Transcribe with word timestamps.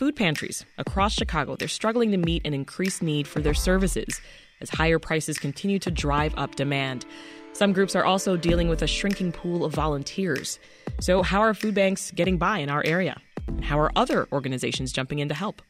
food 0.00 0.16
pantries 0.16 0.64
across 0.78 1.12
Chicago, 1.12 1.56
they're 1.56 1.68
struggling 1.68 2.10
to 2.10 2.16
meet 2.16 2.46
an 2.46 2.54
increased 2.54 3.02
need 3.02 3.28
for 3.28 3.40
their 3.40 3.52
services 3.52 4.18
as 4.62 4.70
higher 4.70 4.98
prices 4.98 5.38
continue 5.38 5.78
to 5.78 5.90
drive 5.90 6.32
up 6.38 6.54
demand. 6.54 7.04
Some 7.52 7.74
groups 7.74 7.94
are 7.94 8.06
also 8.06 8.34
dealing 8.34 8.70
with 8.70 8.80
a 8.80 8.86
shrinking 8.86 9.30
pool 9.30 9.62
of 9.62 9.74
volunteers. 9.74 10.58
So, 11.00 11.22
how 11.22 11.40
are 11.40 11.52
food 11.52 11.74
banks 11.74 12.12
getting 12.12 12.38
by 12.38 12.60
in 12.60 12.70
our 12.70 12.82
area? 12.86 13.20
And 13.46 13.62
how 13.62 13.78
are 13.78 13.92
other 13.94 14.26
organizations 14.32 14.90
jumping 14.90 15.18
in 15.18 15.28
to 15.28 15.34
help? 15.34 15.60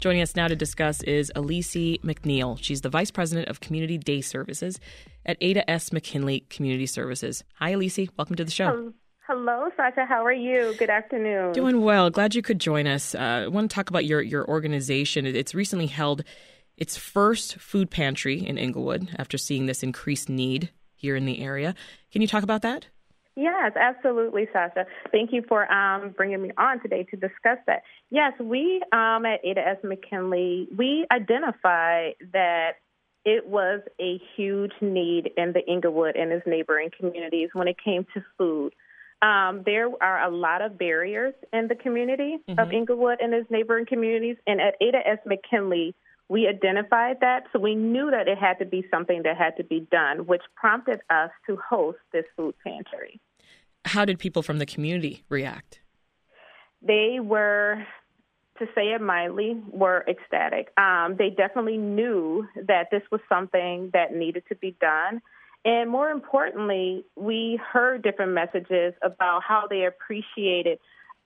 Joining 0.00 0.20
us 0.20 0.36
now 0.36 0.48
to 0.48 0.56
discuss 0.56 1.02
is 1.04 1.32
Elise 1.34 1.72
McNeal. 2.04 2.58
She's 2.60 2.82
the 2.82 2.90
Vice 2.90 3.10
President 3.10 3.48
of 3.48 3.60
Community 3.60 3.96
Day 3.96 4.20
Services 4.20 4.78
at 5.24 5.38
Ada 5.40 5.70
S. 5.70 5.94
McKinley 5.94 6.40
Community 6.50 6.84
Services. 6.84 7.42
Hi, 7.54 7.70
Elise. 7.70 8.00
Welcome 8.18 8.36
to 8.36 8.44
the 8.44 8.50
show. 8.50 8.66
Hello, 8.66 8.92
Sasha. 9.76 10.06
How 10.06 10.24
are 10.24 10.32
you? 10.32 10.74
Good 10.78 10.88
afternoon. 10.88 11.52
Doing 11.52 11.82
well. 11.82 12.08
Glad 12.08 12.34
you 12.34 12.40
could 12.40 12.58
join 12.58 12.86
us. 12.86 13.14
Uh, 13.14 13.42
I 13.44 13.48
want 13.48 13.70
to 13.70 13.74
talk 13.74 13.90
about 13.90 14.06
your, 14.06 14.22
your 14.22 14.48
organization. 14.48 15.26
It's 15.26 15.54
recently 15.54 15.86
held 15.86 16.24
its 16.78 16.96
first 16.96 17.56
food 17.56 17.90
pantry 17.90 18.46
in 18.46 18.56
Englewood 18.56 19.10
after 19.18 19.36
seeing 19.36 19.66
this 19.66 19.82
increased 19.82 20.30
need 20.30 20.70
here 20.94 21.14
in 21.14 21.26
the 21.26 21.40
area. 21.40 21.74
Can 22.10 22.22
you 22.22 22.28
talk 22.28 22.42
about 22.42 22.62
that? 22.62 22.86
Yes, 23.36 23.72
absolutely, 23.78 24.48
Sasha. 24.50 24.86
Thank 25.12 25.32
you 25.32 25.42
for 25.46 25.70
um, 25.70 26.14
bringing 26.16 26.40
me 26.40 26.50
on 26.56 26.80
today 26.80 27.04
to 27.10 27.16
discuss 27.16 27.58
that. 27.66 27.82
Yes, 28.10 28.32
we 28.40 28.82
um, 28.92 29.26
at 29.26 29.44
Ada 29.44 29.60
S. 29.60 29.76
McKinley, 29.84 30.68
we 30.76 31.06
identify 31.12 32.12
that 32.32 32.76
it 33.26 33.46
was 33.46 33.82
a 34.00 34.18
huge 34.36 34.72
need 34.80 35.32
in 35.36 35.52
the 35.52 35.60
Englewood 35.68 36.16
and 36.16 36.32
its 36.32 36.46
neighboring 36.46 36.88
communities 36.98 37.50
when 37.52 37.68
it 37.68 37.76
came 37.84 38.06
to 38.14 38.24
food. 38.38 38.72
Um, 39.20 39.62
there 39.66 39.88
are 40.00 40.22
a 40.22 40.30
lot 40.30 40.62
of 40.62 40.78
barriers 40.78 41.34
in 41.52 41.66
the 41.66 41.74
community 41.74 42.38
mm-hmm. 42.48 42.58
of 42.58 42.70
Englewood 42.72 43.18
and 43.20 43.34
its 43.34 43.50
neighboring 43.50 43.86
communities, 43.86 44.36
and 44.46 44.60
at 44.60 44.74
Ada 44.80 44.98
S. 45.06 45.18
McKinley, 45.26 45.94
we 46.28 46.46
identified 46.46 47.16
that, 47.20 47.44
so 47.52 47.58
we 47.58 47.74
knew 47.74 48.10
that 48.10 48.28
it 48.28 48.38
had 48.38 48.58
to 48.58 48.66
be 48.66 48.84
something 48.90 49.22
that 49.22 49.36
had 49.36 49.56
to 49.56 49.64
be 49.64 49.80
done, 49.90 50.26
which 50.26 50.42
prompted 50.54 51.00
us 51.10 51.30
to 51.46 51.56
host 51.56 51.98
this 52.12 52.26
food 52.36 52.54
pantry. 52.62 53.20
How 53.86 54.04
did 54.04 54.18
people 54.18 54.42
from 54.42 54.58
the 54.58 54.66
community 54.66 55.24
react? 55.30 55.80
They 56.82 57.18
were, 57.20 57.82
to 58.58 58.66
say 58.74 58.92
it 58.92 59.00
mildly, 59.00 59.60
were 59.70 60.04
ecstatic. 60.06 60.68
Um, 60.78 61.16
they 61.18 61.30
definitely 61.30 61.78
knew 61.78 62.46
that 62.66 62.88
this 62.90 63.02
was 63.10 63.20
something 63.28 63.90
that 63.94 64.14
needed 64.14 64.44
to 64.50 64.54
be 64.54 64.76
done. 64.80 65.22
And 65.68 65.90
more 65.90 66.08
importantly, 66.08 67.04
we 67.14 67.60
heard 67.72 68.02
different 68.02 68.32
messages 68.32 68.94
about 69.02 69.42
how 69.46 69.66
they 69.68 69.84
appreciated 69.84 70.78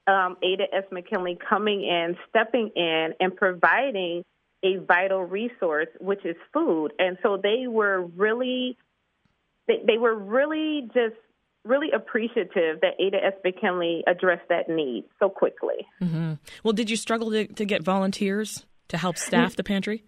um, 0.08 0.36
Ada 0.42 0.64
S. 0.74 0.82
McKinley 0.90 1.38
coming 1.48 1.84
in, 1.84 2.16
stepping 2.28 2.70
in, 2.74 3.14
and 3.20 3.36
providing 3.36 4.24
a 4.64 4.78
vital 4.78 5.22
resource, 5.22 5.86
which 6.00 6.24
is 6.24 6.34
food. 6.52 6.92
And 6.98 7.18
so 7.22 7.38
they 7.40 7.68
were 7.68 8.02
really, 8.02 8.76
they, 9.68 9.74
they 9.86 9.96
were 9.96 10.16
really 10.16 10.88
just 10.92 11.14
really 11.64 11.92
appreciative 11.94 12.80
that 12.80 12.94
Ada 12.98 13.24
S. 13.24 13.34
McKinley 13.44 14.02
addressed 14.08 14.48
that 14.48 14.68
need 14.68 15.04
so 15.20 15.28
quickly. 15.28 15.86
Mm-hmm. 16.02 16.32
Well, 16.64 16.72
did 16.72 16.90
you 16.90 16.96
struggle 16.96 17.30
to, 17.30 17.46
to 17.46 17.64
get 17.64 17.84
volunteers 17.84 18.66
to 18.88 18.96
help 18.96 19.18
staff 19.18 19.54
the 19.54 19.62
pantry? 19.62 20.02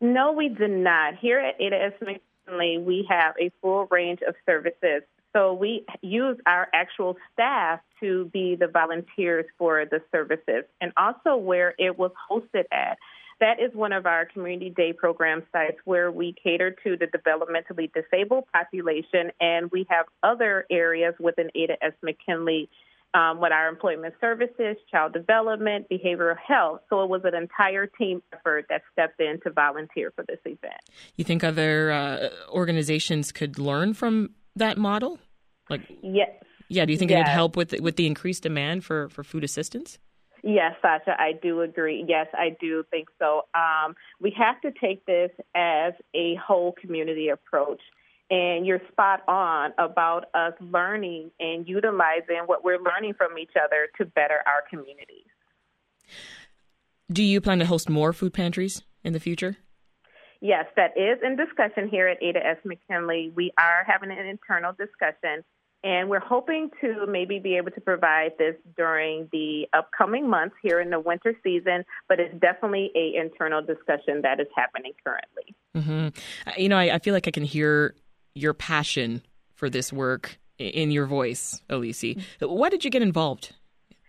No, 0.00 0.32
we 0.32 0.48
did 0.48 0.70
not. 0.70 1.16
Here 1.20 1.38
at 1.38 1.60
Ada 1.60 1.76
S. 1.76 1.92
McKinley, 2.00 2.22
we 2.48 3.06
have 3.08 3.34
a 3.40 3.50
full 3.60 3.86
range 3.90 4.20
of 4.26 4.34
services. 4.44 5.02
So 5.34 5.52
we 5.52 5.84
use 6.00 6.38
our 6.46 6.68
actual 6.72 7.16
staff 7.32 7.80
to 8.00 8.26
be 8.32 8.56
the 8.56 8.68
volunteers 8.68 9.44
for 9.58 9.84
the 9.84 10.00
services 10.10 10.64
and 10.80 10.92
also 10.96 11.36
where 11.36 11.74
it 11.78 11.98
was 11.98 12.10
hosted 12.30 12.64
at. 12.72 12.96
That 13.38 13.60
is 13.60 13.74
one 13.74 13.92
of 13.92 14.06
our 14.06 14.24
community 14.24 14.70
day 14.70 14.94
program 14.94 15.42
sites 15.52 15.76
where 15.84 16.10
we 16.10 16.34
cater 16.42 16.70
to 16.84 16.96
the 16.96 17.06
developmentally 17.06 17.90
disabled 17.92 18.44
population, 18.50 19.30
and 19.40 19.70
we 19.70 19.86
have 19.90 20.06
other 20.22 20.64
areas 20.70 21.14
within 21.20 21.50
Ada 21.54 21.74
S. 21.84 21.92
McKinley 22.02 22.70
um, 23.16 23.40
with 23.40 23.52
our 23.52 23.68
employment 23.68 24.14
services, 24.20 24.76
child 24.90 25.14
development, 25.14 25.86
behavioral 25.90 26.36
health. 26.36 26.80
So 26.90 27.02
it 27.02 27.08
was 27.08 27.22
an 27.24 27.34
entire 27.34 27.86
team 27.86 28.22
effort 28.32 28.66
that 28.68 28.82
stepped 28.92 29.20
in 29.20 29.40
to 29.44 29.50
volunteer 29.50 30.12
for 30.14 30.24
this 30.28 30.40
event. 30.44 30.80
You 31.16 31.24
think 31.24 31.42
other 31.42 31.90
uh, 31.90 32.28
organizations 32.50 33.32
could 33.32 33.58
learn 33.58 33.94
from 33.94 34.30
that 34.54 34.76
model? 34.76 35.18
Like, 35.70 35.80
yes. 36.02 36.28
Yeah. 36.68 36.84
Do 36.84 36.92
you 36.92 36.98
think 36.98 37.10
yes. 37.10 37.18
it 37.18 37.20
would 37.20 37.32
help 37.32 37.56
with 37.56 37.72
with 37.80 37.96
the 37.96 38.06
increased 38.06 38.42
demand 38.42 38.84
for, 38.84 39.08
for 39.08 39.24
food 39.24 39.44
assistance? 39.44 39.98
Yes, 40.42 40.74
Sasha, 40.80 41.16
I 41.18 41.32
do 41.42 41.62
agree. 41.62 42.04
Yes, 42.06 42.28
I 42.32 42.56
do 42.60 42.84
think 42.90 43.08
so. 43.18 43.42
Um, 43.54 43.96
we 44.20 44.32
have 44.38 44.60
to 44.60 44.70
take 44.80 45.04
this 45.04 45.30
as 45.56 45.92
a 46.14 46.36
whole 46.36 46.72
community 46.80 47.30
approach. 47.30 47.80
And 48.28 48.66
you're 48.66 48.80
spot 48.90 49.22
on 49.28 49.72
about 49.78 50.24
us 50.34 50.54
learning 50.60 51.30
and 51.38 51.68
utilizing 51.68 52.42
what 52.46 52.64
we're 52.64 52.80
learning 52.82 53.14
from 53.14 53.38
each 53.38 53.52
other 53.62 53.88
to 53.98 54.04
better 54.04 54.40
our 54.46 54.64
communities. 54.68 55.26
Do 57.10 57.22
you 57.22 57.40
plan 57.40 57.60
to 57.60 57.66
host 57.66 57.88
more 57.88 58.12
food 58.12 58.32
pantries 58.32 58.82
in 59.04 59.12
the 59.12 59.20
future? 59.20 59.58
Yes, 60.40 60.66
that 60.76 60.96
is 60.96 61.18
in 61.24 61.36
discussion 61.36 61.88
here 61.88 62.08
at 62.08 62.22
Ada 62.22 62.44
S. 62.44 62.58
McKinley. 62.64 63.32
We 63.34 63.52
are 63.58 63.84
having 63.86 64.10
an 64.10 64.26
internal 64.26 64.72
discussion 64.72 65.44
and 65.84 66.10
we're 66.10 66.18
hoping 66.18 66.70
to 66.80 67.06
maybe 67.06 67.38
be 67.38 67.56
able 67.56 67.70
to 67.70 67.80
provide 67.80 68.32
this 68.38 68.56
during 68.76 69.28
the 69.30 69.68
upcoming 69.72 70.28
months 70.28 70.56
here 70.62 70.80
in 70.80 70.90
the 70.90 70.98
winter 70.98 71.32
season, 71.44 71.84
but 72.08 72.18
it's 72.18 72.34
definitely 72.40 72.90
a 72.96 73.16
internal 73.16 73.62
discussion 73.62 74.22
that 74.22 74.40
is 74.40 74.48
happening 74.56 74.92
currently. 75.04 75.54
Mm-hmm. 75.76 76.60
You 76.60 76.68
know, 76.68 76.76
I, 76.76 76.94
I, 76.94 76.98
feel 76.98 77.14
like 77.14 77.28
I 77.28 77.30
can 77.30 77.44
hear 77.44 77.94
your 78.36 78.54
passion 78.54 79.22
for 79.54 79.70
this 79.70 79.92
work 79.92 80.38
in 80.58 80.90
your 80.90 81.06
voice, 81.06 81.60
Elise. 81.68 82.04
Why 82.40 82.68
did 82.68 82.84
you 82.84 82.90
get 82.90 83.02
involved? 83.02 83.54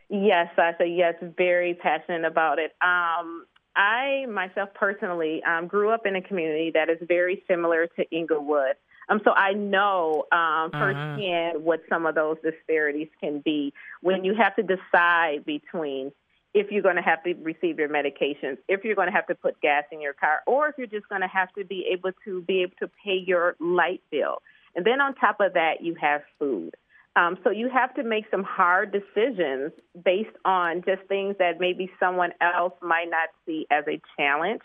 Yes, 0.09 0.47
Sasha. 0.55 0.87
Yes, 0.87 1.15
very 1.37 1.73
passionate 1.73 2.25
about 2.25 2.59
it. 2.59 2.71
Um, 2.81 3.45
I 3.75 4.25
myself 4.29 4.69
personally 4.73 5.41
um, 5.43 5.67
grew 5.67 5.91
up 5.91 6.05
in 6.05 6.15
a 6.15 6.21
community 6.21 6.71
that 6.73 6.89
is 6.89 6.97
very 7.07 7.43
similar 7.47 7.87
to 7.87 8.15
Englewood. 8.15 8.75
Um, 9.09 9.21
so 9.23 9.31
I 9.31 9.53
know 9.53 10.25
um, 10.31 10.39
uh-huh. 10.73 10.79
firsthand 10.79 11.63
what 11.63 11.81
some 11.89 12.05
of 12.05 12.15
those 12.15 12.37
disparities 12.43 13.07
can 13.21 13.39
be 13.39 13.73
when 14.01 14.23
you 14.23 14.33
have 14.35 14.55
to 14.55 14.63
decide 14.63 15.45
between 15.45 16.11
if 16.57 16.71
you're 16.71 16.81
going 16.81 16.95
to 16.95 17.03
have 17.03 17.23
to 17.23 17.35
receive 17.35 17.77
your 17.77 17.87
medications, 17.87 18.57
if 18.67 18.83
you're 18.83 18.95
going 18.95 19.07
to 19.07 19.13
have 19.13 19.27
to 19.27 19.35
put 19.35 19.61
gas 19.61 19.83
in 19.91 20.01
your 20.01 20.13
car, 20.13 20.41
or 20.47 20.67
if 20.67 20.75
you're 20.79 20.87
just 20.87 21.07
going 21.07 21.21
to 21.21 21.27
have 21.27 21.53
to 21.53 21.63
be 21.63 21.85
able 21.93 22.09
to 22.25 22.41
be 22.41 22.63
able 22.63 22.73
to 22.79 22.89
pay 23.05 23.23
your 23.23 23.55
light 23.59 24.01
bill. 24.09 24.41
And 24.75 24.83
then 24.83 24.99
on 24.99 25.13
top 25.13 25.37
of 25.39 25.53
that, 25.53 25.81
you 25.81 25.95
have 26.01 26.21
food. 26.39 26.73
Um, 27.15 27.37
so 27.43 27.51
you 27.51 27.69
have 27.69 27.93
to 27.95 28.03
make 28.03 28.25
some 28.31 28.43
hard 28.43 28.91
decisions 28.91 29.71
based 30.03 30.35
on 30.45 30.83
just 30.83 31.07
things 31.07 31.35
that 31.37 31.59
maybe 31.59 31.91
someone 31.99 32.31
else 32.41 32.73
might 32.81 33.09
not 33.09 33.29
see 33.45 33.67
as 33.69 33.83
a 33.87 34.01
challenge. 34.17 34.61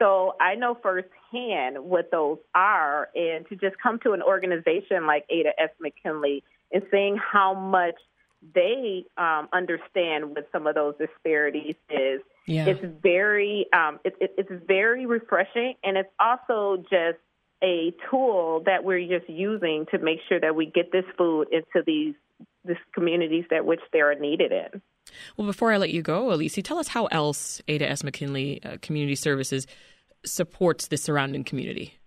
So 0.00 0.34
I 0.40 0.56
know 0.56 0.76
firsthand 0.82 1.78
what 1.78 2.10
those 2.10 2.38
are, 2.56 3.08
and 3.14 3.46
to 3.48 3.54
just 3.54 3.76
come 3.80 4.00
to 4.00 4.12
an 4.12 4.22
organization 4.22 5.06
like 5.06 5.26
Ada 5.30 5.50
S. 5.60 5.70
McKinley 5.80 6.42
and 6.72 6.82
seeing 6.90 7.16
how 7.16 7.54
much 7.54 7.96
they 8.54 9.04
um, 9.16 9.48
understand 9.52 10.30
what 10.30 10.48
some 10.52 10.66
of 10.66 10.74
those 10.74 10.94
disparities 10.98 11.74
is, 11.90 12.20
yeah. 12.46 12.66
it's 12.66 12.84
very 13.02 13.66
um, 13.72 14.00
it, 14.04 14.14
it, 14.20 14.34
it's 14.38 14.64
very 14.66 15.06
refreshing, 15.06 15.74
and 15.84 15.96
it's 15.96 16.08
also 16.18 16.82
just 16.90 17.18
a 17.62 17.92
tool 18.10 18.62
that 18.64 18.84
we're 18.84 19.06
just 19.06 19.28
using 19.28 19.86
to 19.90 19.98
make 19.98 20.18
sure 20.28 20.40
that 20.40 20.54
we 20.54 20.66
get 20.66 20.90
this 20.92 21.04
food 21.18 21.48
into 21.52 21.84
these 21.86 22.14
these 22.64 22.76
communities 22.94 23.44
that 23.50 23.64
which 23.64 23.80
they 23.92 24.00
are 24.00 24.14
needed 24.14 24.52
in. 24.52 24.82
Well, 25.36 25.46
before 25.46 25.72
I 25.72 25.76
let 25.76 25.90
you 25.90 26.02
go, 26.02 26.32
Elise, 26.32 26.58
tell 26.62 26.78
us 26.78 26.88
how 26.88 27.06
else 27.06 27.60
Ada 27.68 27.88
S. 27.88 28.04
McKinley 28.04 28.62
uh, 28.64 28.76
Community 28.82 29.14
Services 29.14 29.66
supports 30.24 30.88
the 30.88 30.96
surrounding 30.96 31.44
community. 31.44 31.99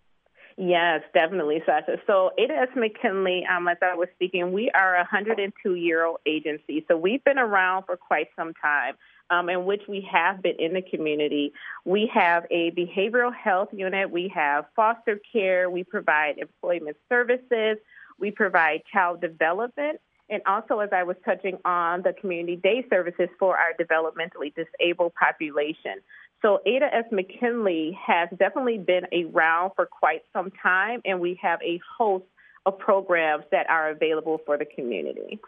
Yes, 0.57 1.01
definitely, 1.13 1.61
Sasha. 1.65 1.97
So, 2.05 2.31
Ada 2.37 2.53
S. 2.53 2.67
McKinley, 2.75 3.45
um, 3.45 3.67
as 3.67 3.77
I 3.81 3.95
was 3.95 4.07
speaking, 4.15 4.51
we 4.51 4.69
are 4.71 4.95
a 4.95 4.99
102 4.99 5.75
year 5.75 6.05
old 6.05 6.19
agency. 6.25 6.85
So, 6.87 6.95
we've 6.97 7.23
been 7.23 7.39
around 7.39 7.83
for 7.85 7.97
quite 7.97 8.27
some 8.35 8.53
time. 8.53 8.95
Um, 9.29 9.49
in 9.49 9.65
which 9.65 9.81
we 9.87 10.07
have 10.11 10.43
been 10.43 10.57
in 10.59 10.73
the 10.73 10.81
community. 10.81 11.53
We 11.85 12.11
have 12.13 12.45
a 12.51 12.71
behavioral 12.71 13.33
health 13.33 13.69
unit, 13.71 14.11
we 14.11 14.27
have 14.35 14.65
foster 14.75 15.17
care, 15.31 15.69
we 15.69 15.85
provide 15.85 16.37
employment 16.37 16.97
services, 17.09 17.77
we 18.19 18.31
provide 18.31 18.83
child 18.91 19.21
development, 19.21 20.01
and 20.29 20.41
also, 20.45 20.79
as 20.79 20.89
I 20.91 21.03
was 21.03 21.17
touching 21.25 21.57
on, 21.65 22.01
the 22.01 22.13
community 22.13 22.55
day 22.55 22.85
services 22.89 23.29
for 23.37 23.57
our 23.57 23.73
developmentally 23.79 24.53
disabled 24.55 25.13
population. 25.15 26.01
So 26.43 26.59
Ada 26.65 26.93
S. 26.93 27.05
McKinley 27.09 27.97
has 28.05 28.27
definitely 28.37 28.77
been 28.77 29.05
around 29.13 29.71
for 29.77 29.85
quite 29.85 30.23
some 30.33 30.51
time, 30.61 31.01
and 31.05 31.21
we 31.21 31.39
have 31.41 31.61
a 31.61 31.79
host 31.97 32.25
of 32.65 32.77
programs 32.77 33.45
that 33.51 33.69
are 33.69 33.89
available 33.89 34.41
for 34.45 34.57
the 34.57 34.65
community. 34.65 35.39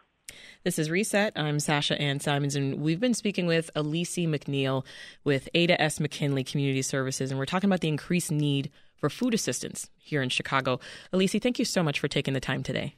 This 0.64 0.80
is 0.80 0.90
Reset. 0.90 1.34
I'm 1.36 1.60
Sasha 1.60 2.00
Ann 2.02 2.22
Simons, 2.22 2.56
and 2.56 2.80
we've 2.82 3.02
been 3.02 3.14
speaking 3.14 3.46
with 3.46 3.70
Elise 3.76 4.16
McNeal 4.16 4.86
with 5.26 5.50
Ada 5.54 5.82
S. 5.82 6.00
McKinley 6.00 6.46
Community 6.46 6.82
Services, 6.82 7.30
and 7.30 7.38
we're 7.38 7.46
talking 7.46 7.70
about 7.70 7.82
the 7.82 7.90
increased 7.90 8.32
need 8.32 8.72
for 8.96 9.10
food 9.10 9.34
assistance 9.34 9.90
here 9.98 10.22
in 10.22 10.30
Chicago. 10.30 10.80
Elise, 11.12 11.36
thank 11.42 11.60
you 11.60 11.66
so 11.66 11.84
much 11.84 12.00
for 12.00 12.08
taking 12.08 12.34
the 12.34 12.40
time 12.40 12.64
today. 12.64 12.96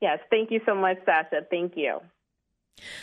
Yes, 0.00 0.18
thank 0.28 0.50
you 0.50 0.60
so 0.66 0.74
much, 0.74 0.96
Sasha. 1.06 1.46
Thank 1.48 1.74
you. 1.76 2.00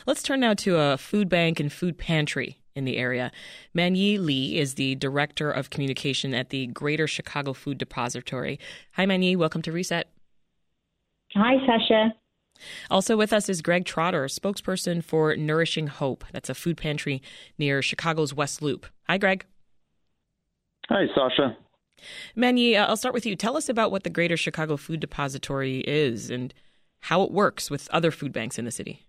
Let's 0.05 0.23
turn 0.23 0.41
now 0.41 0.55
to 0.55 0.77
a 0.77 0.97
food 0.97 1.29
bank 1.29 1.61
and 1.61 1.71
food 1.71 1.97
pantry 1.97 2.57
in 2.75 2.85
the 2.85 2.97
area. 2.97 3.31
Man-Yee 3.73 4.19
Lee 4.19 4.57
is 4.57 4.75
the 4.75 4.95
Director 4.95 5.49
of 5.49 5.69
Communication 5.69 6.33
at 6.33 6.49
the 6.49 6.67
Greater 6.67 7.07
Chicago 7.07 7.53
Food 7.53 7.77
Depository. 7.77 8.59
Hi, 8.93 9.05
Man-Yee. 9.05 9.37
Welcome 9.37 9.61
to 9.63 9.71
Reset. 9.71 10.07
Hi, 11.33 11.55
Sasha. 11.65 12.13
Also 12.89 13.17
with 13.17 13.33
us 13.33 13.49
is 13.49 13.61
Greg 13.61 13.85
Trotter, 13.85 14.25
spokesperson 14.25 15.03
for 15.03 15.35
Nourishing 15.35 15.87
Hope. 15.87 16.23
That's 16.31 16.49
a 16.49 16.55
food 16.55 16.77
pantry 16.77 17.21
near 17.57 17.81
Chicago's 17.81 18.33
West 18.33 18.61
Loop. 18.61 18.85
Hi, 19.07 19.17
Greg. 19.17 19.45
Hi, 20.89 21.05
Sasha. 21.15 21.57
Man-Yee, 22.35 22.75
uh, 22.75 22.87
I'll 22.87 22.97
start 22.97 23.13
with 23.13 23.25
you. 23.25 23.35
Tell 23.35 23.57
us 23.57 23.69
about 23.69 23.91
what 23.91 24.03
the 24.03 24.09
Greater 24.09 24.37
Chicago 24.37 24.77
Food 24.77 24.99
Depository 24.99 25.79
is 25.79 26.29
and 26.29 26.53
how 27.01 27.21
it 27.23 27.31
works 27.31 27.71
with 27.71 27.89
other 27.91 28.11
food 28.11 28.31
banks 28.33 28.59
in 28.59 28.65
the 28.65 28.71
city. 28.71 29.05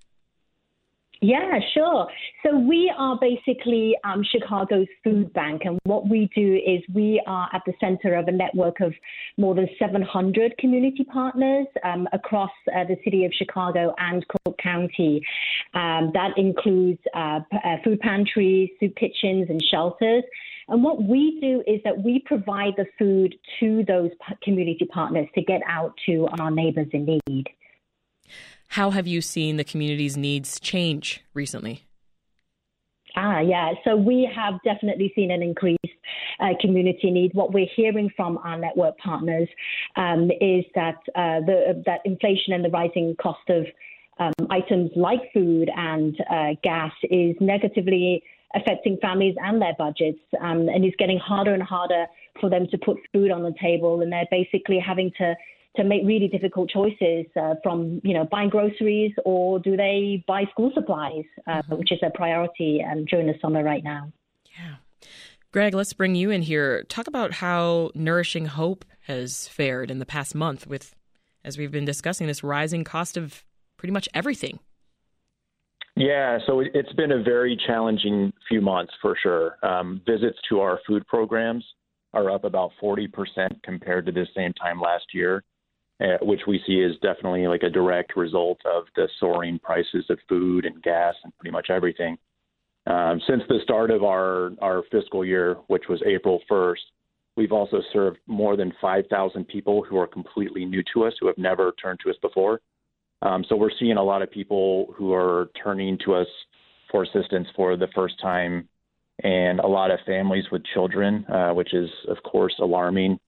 Yeah, 1.22 1.58
sure. 1.72 2.06
So 2.44 2.58
we 2.58 2.92
are 2.96 3.18
basically 3.18 3.96
um, 4.04 4.22
Chicago's 4.22 4.86
food 5.02 5.32
bank, 5.32 5.62
and 5.64 5.78
what 5.84 6.08
we 6.08 6.28
do 6.34 6.54
is 6.54 6.82
we 6.94 7.22
are 7.26 7.48
at 7.54 7.62
the 7.66 7.72
center 7.80 8.14
of 8.14 8.28
a 8.28 8.32
network 8.32 8.80
of 8.80 8.92
more 9.38 9.54
than 9.54 9.66
700 9.78 10.58
community 10.58 11.04
partners 11.04 11.66
um, 11.84 12.06
across 12.12 12.50
uh, 12.68 12.84
the 12.84 12.96
city 13.02 13.24
of 13.24 13.32
Chicago 13.32 13.94
and 13.98 14.26
Cook 14.28 14.58
County. 14.58 15.22
Um, 15.72 16.10
that 16.12 16.36
includes 16.36 17.00
uh, 17.14 17.40
p- 17.50 17.58
uh, 17.64 17.76
food 17.82 18.00
pantries, 18.00 18.68
soup 18.78 18.94
kitchens, 18.96 19.46
and 19.48 19.62
shelters. 19.70 20.22
And 20.68 20.82
what 20.84 21.02
we 21.02 21.38
do 21.40 21.62
is 21.66 21.80
that 21.84 22.02
we 22.02 22.22
provide 22.26 22.74
the 22.76 22.86
food 22.98 23.36
to 23.60 23.84
those 23.84 24.10
community 24.42 24.84
partners 24.84 25.28
to 25.34 25.42
get 25.42 25.62
out 25.66 25.94
to 26.06 26.28
our 26.40 26.50
neighbors 26.50 26.88
in 26.92 27.20
need. 27.26 27.46
How 28.68 28.90
have 28.90 29.06
you 29.06 29.20
seen 29.20 29.56
the 29.56 29.64
community's 29.64 30.16
needs 30.16 30.60
change 30.60 31.24
recently? 31.34 31.84
Ah, 33.16 33.40
yeah. 33.40 33.72
So 33.84 33.96
we 33.96 34.30
have 34.34 34.54
definitely 34.62 35.12
seen 35.14 35.30
an 35.30 35.42
increased 35.42 35.80
uh, 36.38 36.50
community 36.60 37.10
need. 37.10 37.32
What 37.32 37.52
we're 37.52 37.68
hearing 37.74 38.10
from 38.14 38.36
our 38.38 38.58
network 38.58 38.98
partners 38.98 39.48
um, 39.96 40.30
is 40.40 40.64
that 40.74 40.96
uh, 41.14 41.40
the 41.40 41.82
that 41.86 42.00
inflation 42.04 42.52
and 42.52 42.62
the 42.62 42.68
rising 42.68 43.16
cost 43.20 43.48
of 43.48 43.66
um, 44.18 44.32
items 44.50 44.90
like 44.96 45.20
food 45.32 45.70
and 45.74 46.16
uh, 46.30 46.48
gas 46.62 46.92
is 47.04 47.34
negatively 47.40 48.22
affecting 48.54 48.98
families 49.02 49.34
and 49.42 49.60
their 49.60 49.74
budgets, 49.78 50.20
um, 50.40 50.68
and 50.68 50.84
it's 50.84 50.96
getting 50.96 51.18
harder 51.18 51.52
and 51.52 51.62
harder 51.62 52.06
for 52.40 52.48
them 52.48 52.66
to 52.70 52.78
put 52.78 52.96
food 53.12 53.30
on 53.30 53.42
the 53.42 53.54
table, 53.60 54.02
and 54.02 54.12
they're 54.12 54.28
basically 54.30 54.78
having 54.78 55.10
to 55.18 55.34
to 55.76 55.84
make 55.84 56.02
really 56.04 56.28
difficult 56.28 56.70
choices 56.70 57.26
uh, 57.40 57.54
from 57.62 58.00
you 58.04 58.14
know 58.14 58.24
buying 58.30 58.48
groceries 58.48 59.12
or 59.24 59.58
do 59.58 59.76
they 59.76 60.24
buy 60.26 60.44
school 60.50 60.70
supplies, 60.74 61.24
uh, 61.46 61.62
mm-hmm. 61.62 61.76
which 61.76 61.92
is 61.92 61.98
a 62.02 62.10
priority 62.10 62.84
um, 62.90 63.04
during 63.04 63.26
the 63.26 63.34
summer 63.40 63.62
right 63.62 63.84
now. 63.84 64.12
Yeah. 64.58 64.76
Greg, 65.52 65.74
let's 65.74 65.92
bring 65.92 66.14
you 66.14 66.30
in 66.30 66.42
here. 66.42 66.82
Talk 66.84 67.06
about 67.06 67.32
how 67.34 67.90
Nourishing 67.94 68.46
Hope 68.46 68.84
has 69.06 69.48
fared 69.48 69.90
in 69.90 70.00
the 70.00 70.06
past 70.06 70.34
month 70.34 70.66
with, 70.66 70.94
as 71.44 71.56
we've 71.56 71.70
been 71.70 71.84
discussing, 71.84 72.26
this 72.26 72.42
rising 72.42 72.84
cost 72.84 73.16
of 73.16 73.44
pretty 73.76 73.92
much 73.92 74.08
everything. 74.12 74.58
Yeah, 75.94 76.38
so 76.46 76.60
it's 76.60 76.92
been 76.92 77.12
a 77.12 77.22
very 77.22 77.58
challenging 77.66 78.32
few 78.48 78.60
months 78.60 78.92
for 79.00 79.16
sure. 79.22 79.56
Um, 79.62 80.02
visits 80.06 80.36
to 80.50 80.60
our 80.60 80.78
food 80.86 81.06
programs 81.06 81.64
are 82.12 82.30
up 82.30 82.44
about 82.44 82.72
40% 82.82 83.08
compared 83.62 84.04
to 84.06 84.12
the 84.12 84.26
same 84.36 84.52
time 84.54 84.78
last 84.78 85.06
year 85.14 85.42
uh, 86.00 86.18
which 86.22 86.42
we 86.46 86.62
see 86.66 86.80
is 86.80 86.94
definitely 87.00 87.46
like 87.46 87.62
a 87.62 87.70
direct 87.70 88.16
result 88.16 88.58
of 88.66 88.84
the 88.96 89.08
soaring 89.18 89.58
prices 89.58 90.04
of 90.10 90.18
food 90.28 90.64
and 90.64 90.82
gas 90.82 91.14
and 91.24 91.36
pretty 91.38 91.52
much 91.52 91.68
everything. 91.70 92.18
Um, 92.86 93.20
since 93.26 93.42
the 93.48 93.58
start 93.64 93.90
of 93.90 94.04
our, 94.04 94.52
our 94.60 94.82
fiscal 94.92 95.24
year, 95.24 95.56
which 95.66 95.84
was 95.88 96.00
April 96.06 96.40
1st, 96.50 96.76
we've 97.36 97.52
also 97.52 97.82
served 97.92 98.18
more 98.26 98.56
than 98.56 98.72
5,000 98.80 99.48
people 99.48 99.82
who 99.82 99.98
are 99.98 100.06
completely 100.06 100.64
new 100.64 100.82
to 100.94 101.04
us, 101.04 101.14
who 101.20 101.26
have 101.26 101.38
never 101.38 101.72
turned 101.82 101.98
to 102.04 102.10
us 102.10 102.16
before. 102.22 102.60
Um, 103.22 103.44
so 103.48 103.56
we're 103.56 103.70
seeing 103.78 103.96
a 103.96 104.02
lot 104.02 104.22
of 104.22 104.30
people 104.30 104.94
who 104.96 105.12
are 105.12 105.50
turning 105.62 105.98
to 106.04 106.14
us 106.14 106.28
for 106.90 107.02
assistance 107.02 107.48
for 107.56 107.76
the 107.76 107.88
first 107.94 108.20
time, 108.20 108.68
and 109.24 109.60
a 109.60 109.66
lot 109.66 109.90
of 109.90 109.98
families 110.06 110.44
with 110.52 110.62
children, 110.74 111.24
uh, 111.26 111.50
which 111.50 111.74
is, 111.74 111.88
of 112.08 112.22
course, 112.22 112.54
alarming 112.60 113.18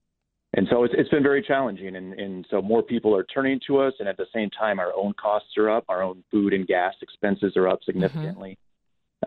and 0.55 0.67
so 0.71 0.85
it's, 0.85 0.95
it's 0.97 1.11
been 1.11 1.23
very 1.23 1.43
challenging. 1.43 1.97
And, 1.97 2.15
and 2.15 2.47
so 2.51 2.63
more 2.63 2.83
people 2.83 3.15
are 3.15 3.25
turning 3.25 3.61
to 3.67 3.79
us, 3.79 3.93
and 3.99 4.09
at 4.09 4.17
the 4.17 4.27
same 4.35 4.51
time, 4.51 4.79
our 4.79 4.93
own 4.97 5.13
costs 5.21 5.51
are 5.59 5.71
up. 5.71 5.85
Our 5.89 6.03
own 6.03 6.25
food 6.31 6.53
and 6.53 6.67
gas 6.67 6.95
expenses 7.03 7.55
are 7.57 7.69
up 7.69 7.81
significantly. 7.85 8.59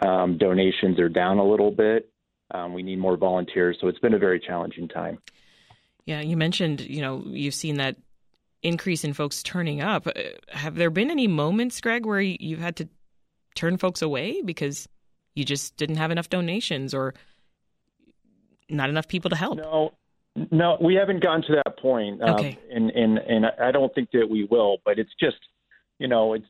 Mm-hmm. 0.01 0.07
Um, 0.07 0.37
donations 0.37 0.99
are 0.99 1.09
down 1.09 1.37
a 1.37 1.45
little 1.45 1.71
bit. 1.71 2.09
Um, 2.53 2.73
we 2.73 2.81
need 2.83 2.97
more 2.97 3.17
volunteers, 3.17 3.77
so 3.79 3.87
it's 3.87 3.99
been 3.99 4.13
a 4.13 4.19
very 4.19 4.39
challenging 4.39 4.87
time. 4.87 5.19
Yeah, 6.05 6.21
you 6.21 6.35
mentioned 6.35 6.81
you 6.81 7.01
know 7.01 7.23
you've 7.25 7.53
seen 7.53 7.77
that 7.77 7.97
increase 8.63 9.03
in 9.03 9.13
folks 9.13 9.43
turning 9.43 9.81
up. 9.81 10.07
Uh, 10.07 10.13
have 10.49 10.75
there 10.75 10.89
been 10.89 11.11
any 11.11 11.27
moments, 11.27 11.79
Greg, 11.81 12.05
where 12.05 12.19
you've 12.21 12.59
had 12.59 12.75
to 12.77 12.89
turn 13.55 13.77
folks 13.77 14.01
away 14.01 14.41
because 14.41 14.87
you 15.35 15.45
just 15.45 15.77
didn't 15.77 15.97
have 15.97 16.11
enough 16.11 16.29
donations 16.29 16.93
or 16.93 17.13
not 18.69 18.89
enough 18.89 19.07
people 19.07 19.29
to 19.29 19.35
help? 19.35 19.57
No, 19.57 19.93
no, 20.35 20.77
we 20.81 20.95
haven't 20.95 21.21
gotten 21.21 21.41
to 21.43 21.61
that 21.63 21.77
point, 21.79 22.21
um, 22.21 22.55
and 22.71 22.89
and 22.91 23.17
and 23.17 23.45
I 23.61 23.71
don't 23.71 23.93
think 23.93 24.11
that 24.11 24.27
we 24.29 24.45
will. 24.49 24.77
But 24.85 24.97
it's 24.97 25.11
just, 25.19 25.37
you 25.99 26.07
know, 26.07 26.33
it's 26.33 26.45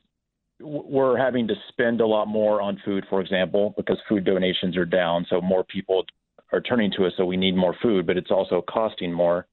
we're 0.60 1.18
having 1.18 1.48
to 1.48 1.54
spend 1.68 2.00
a 2.00 2.06
lot 2.06 2.28
more 2.28 2.60
on 2.60 2.80
food, 2.84 3.04
for 3.10 3.20
example, 3.20 3.74
because 3.76 3.98
food 4.08 4.24
donations 4.24 4.76
are 4.76 4.84
down, 4.84 5.26
so 5.28 5.40
more 5.40 5.64
people 5.64 6.04
are 6.52 6.60
turning 6.60 6.92
to 6.92 7.06
us. 7.06 7.12
So 7.16 7.24
we 7.24 7.36
need 7.36 7.56
more 7.56 7.74
food, 7.82 8.06
but 8.06 8.16
it's 8.16 8.30
also 8.30 8.62
costing 8.62 9.12
more, 9.12 9.46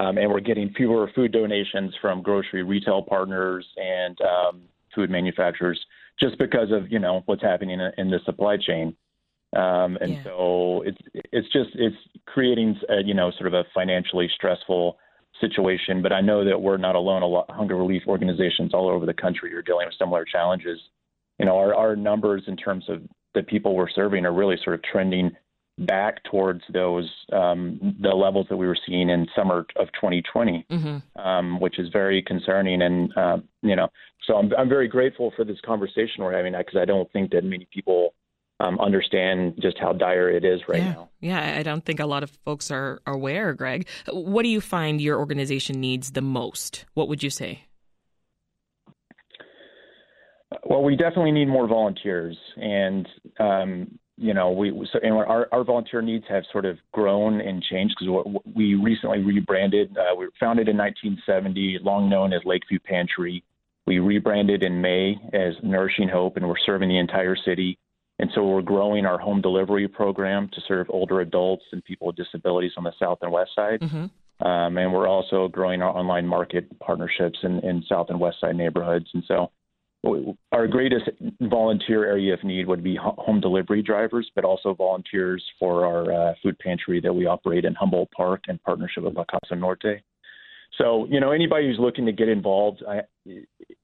um, 0.00 0.18
and 0.18 0.28
we're 0.28 0.40
getting 0.40 0.72
fewer 0.76 1.08
food 1.14 1.30
donations 1.30 1.94
from 2.00 2.22
grocery 2.22 2.64
retail 2.64 3.02
partners 3.02 3.64
and 3.76 4.18
um, 4.22 4.62
food 4.92 5.08
manufacturers 5.08 5.78
just 6.18 6.36
because 6.38 6.72
of 6.72 6.90
you 6.90 6.98
know 6.98 7.22
what's 7.26 7.42
happening 7.42 7.78
in, 7.78 7.92
in 7.96 8.10
the 8.10 8.18
supply 8.24 8.56
chain. 8.56 8.96
Um, 9.56 9.96
and 10.00 10.14
yeah. 10.14 10.24
so 10.24 10.82
it's 10.84 10.98
it's 11.14 11.48
just 11.52 11.70
it's 11.74 11.96
creating 12.26 12.78
a, 12.88 13.02
you 13.02 13.14
know 13.14 13.30
sort 13.30 13.46
of 13.46 13.54
a 13.54 13.64
financially 13.74 14.28
stressful 14.34 14.98
situation. 15.40 16.02
But 16.02 16.12
I 16.12 16.20
know 16.20 16.44
that 16.44 16.60
we're 16.60 16.76
not 16.76 16.94
alone. 16.94 17.22
A 17.22 17.26
lot 17.26 17.50
hunger 17.50 17.76
relief 17.76 18.02
organizations 18.06 18.74
all 18.74 18.88
over 18.88 19.06
the 19.06 19.14
country 19.14 19.54
are 19.54 19.62
dealing 19.62 19.86
with 19.86 19.94
similar 19.98 20.24
challenges. 20.24 20.78
You 21.38 21.46
know, 21.46 21.56
our 21.56 21.74
our 21.74 21.96
numbers 21.96 22.44
in 22.46 22.56
terms 22.56 22.84
of 22.88 23.02
the 23.34 23.42
people 23.42 23.74
we're 23.74 23.88
serving 23.88 24.26
are 24.26 24.32
really 24.32 24.56
sort 24.62 24.74
of 24.74 24.82
trending 24.82 25.30
back 25.78 26.22
towards 26.24 26.62
those 26.72 27.08
um, 27.32 27.96
the 28.00 28.08
levels 28.08 28.46
that 28.50 28.56
we 28.56 28.66
were 28.66 28.78
seeing 28.86 29.10
in 29.10 29.28
summer 29.34 29.64
of 29.76 29.86
2020, 29.92 30.66
mm-hmm. 30.70 31.20
um, 31.20 31.60
which 31.60 31.78
is 31.78 31.88
very 31.92 32.20
concerning. 32.22 32.82
And 32.82 33.16
uh, 33.16 33.38
you 33.62 33.76
know, 33.76 33.88
so 34.26 34.36
I'm 34.36 34.52
I'm 34.58 34.68
very 34.68 34.88
grateful 34.88 35.32
for 35.36 35.44
this 35.44 35.60
conversation 35.64 36.22
we're 36.22 36.36
having 36.36 36.52
because 36.52 36.78
I 36.80 36.84
don't 36.84 37.10
think 37.12 37.30
that 37.30 37.44
many 37.44 37.66
people 37.72 38.14
um, 38.60 38.78
understand 38.80 39.54
just 39.60 39.78
how 39.78 39.92
dire 39.92 40.30
it 40.30 40.44
is 40.44 40.60
right 40.68 40.82
yeah. 40.82 40.92
now. 40.92 41.08
Yeah, 41.20 41.56
I 41.58 41.62
don't 41.62 41.84
think 41.84 42.00
a 42.00 42.06
lot 42.06 42.22
of 42.22 42.30
folks 42.44 42.70
are 42.70 43.00
aware, 43.06 43.54
Greg. 43.54 43.86
What 44.10 44.42
do 44.42 44.48
you 44.48 44.60
find 44.60 45.00
your 45.00 45.18
organization 45.18 45.80
needs 45.80 46.12
the 46.12 46.22
most? 46.22 46.84
What 46.94 47.08
would 47.08 47.22
you 47.22 47.30
say? 47.30 47.64
Well, 50.64 50.82
we 50.82 50.96
definitely 50.96 51.32
need 51.32 51.48
more 51.48 51.68
volunteers, 51.68 52.36
and 52.56 53.06
um, 53.38 53.98
you 54.16 54.34
know, 54.34 54.50
we 54.50 54.70
so 54.92 54.98
and 55.02 55.12
our 55.12 55.46
our 55.52 55.62
volunteer 55.62 56.02
needs 56.02 56.24
have 56.28 56.42
sort 56.50 56.64
of 56.64 56.78
grown 56.92 57.40
and 57.40 57.62
changed 57.62 57.96
because 57.98 58.40
we 58.54 58.74
recently 58.74 59.20
rebranded. 59.20 59.96
Uh, 59.96 60.14
we 60.16 60.24
were 60.26 60.32
founded 60.40 60.68
in 60.68 60.76
1970, 60.76 61.78
long 61.82 62.08
known 62.08 62.32
as 62.32 62.40
Lakeview 62.44 62.78
Pantry. 62.80 63.44
We 63.86 64.00
rebranded 64.00 64.62
in 64.62 64.80
May 64.80 65.16
as 65.32 65.54
Nourishing 65.62 66.08
Hope, 66.08 66.36
and 66.36 66.48
we're 66.48 66.58
serving 66.64 66.88
the 66.88 66.98
entire 66.98 67.36
city. 67.36 67.78
And 68.18 68.30
so 68.34 68.44
we're 68.44 68.62
growing 68.62 69.06
our 69.06 69.18
home 69.18 69.40
delivery 69.40 69.86
program 69.86 70.48
to 70.52 70.60
serve 70.66 70.88
older 70.90 71.20
adults 71.20 71.64
and 71.72 71.84
people 71.84 72.08
with 72.08 72.16
disabilities 72.16 72.72
on 72.76 72.84
the 72.84 72.92
south 72.98 73.18
and 73.22 73.30
west 73.30 73.50
side. 73.54 73.80
Mm-hmm. 73.80 74.46
Um, 74.46 74.78
and 74.78 74.92
we're 74.92 75.08
also 75.08 75.48
growing 75.48 75.82
our 75.82 75.96
online 75.96 76.26
market 76.26 76.78
partnerships 76.80 77.38
in, 77.42 77.58
in 77.60 77.84
south 77.88 78.06
and 78.08 78.20
west 78.20 78.40
side 78.40 78.56
neighborhoods. 78.56 79.06
And 79.14 79.24
so 79.26 79.50
our 80.52 80.68
greatest 80.68 81.08
volunteer 81.40 82.04
area 82.04 82.32
of 82.34 82.44
need 82.44 82.66
would 82.68 82.84
be 82.84 82.96
home 82.96 83.40
delivery 83.40 83.82
drivers, 83.82 84.30
but 84.34 84.44
also 84.44 84.74
volunteers 84.74 85.44
for 85.58 85.84
our 85.86 86.12
uh, 86.12 86.34
food 86.42 86.58
pantry 86.60 87.00
that 87.00 87.12
we 87.12 87.26
operate 87.26 87.64
in 87.64 87.74
Humboldt 87.74 88.10
Park 88.12 88.44
in 88.48 88.58
partnership 88.58 89.02
with 89.02 89.16
La 89.16 89.24
Casa 89.24 89.56
Norte. 89.56 90.02
So, 90.76 91.06
you 91.10 91.18
know, 91.18 91.32
anybody 91.32 91.66
who's 91.66 91.78
looking 91.80 92.06
to 92.06 92.12
get 92.12 92.28
involved, 92.28 92.84
I, 92.88 93.00